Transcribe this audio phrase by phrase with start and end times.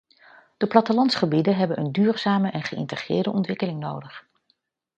[0.57, 4.25] De plattelandsgebieden hebben een duurzame en geïntegreerde ontwikkeling nodig.